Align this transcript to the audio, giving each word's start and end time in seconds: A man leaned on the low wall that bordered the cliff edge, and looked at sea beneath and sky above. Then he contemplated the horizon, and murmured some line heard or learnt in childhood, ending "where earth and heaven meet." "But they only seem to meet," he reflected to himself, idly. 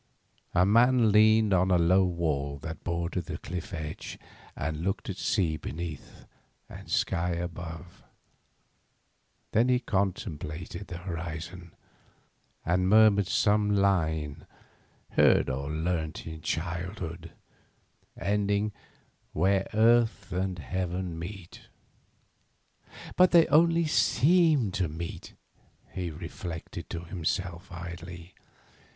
A 0.55 0.65
man 0.65 1.11
leaned 1.11 1.53
on 1.53 1.67
the 1.67 1.77
low 1.77 2.03
wall 2.05 2.57
that 2.63 2.83
bordered 2.83 3.25
the 3.25 3.37
cliff 3.37 3.71
edge, 3.71 4.17
and 4.55 4.81
looked 4.81 5.11
at 5.11 5.17
sea 5.17 5.57
beneath 5.57 6.25
and 6.67 6.89
sky 6.89 7.33
above. 7.33 8.01
Then 9.51 9.69
he 9.69 9.79
contemplated 9.79 10.87
the 10.87 10.97
horizon, 10.97 11.75
and 12.65 12.89
murmured 12.89 13.27
some 13.27 13.69
line 13.75 14.47
heard 15.11 15.51
or 15.51 15.69
learnt 15.69 16.25
in 16.25 16.41
childhood, 16.41 17.33
ending 18.19 18.71
"where 19.33 19.67
earth 19.71 20.31
and 20.31 20.57
heaven 20.57 21.19
meet." 21.19 21.67
"But 23.15 23.29
they 23.29 23.45
only 23.49 23.85
seem 23.85 24.71
to 24.71 24.87
meet," 24.89 25.35
he 25.91 26.09
reflected 26.09 26.89
to 26.89 27.01
himself, 27.01 27.71
idly. 27.71 28.33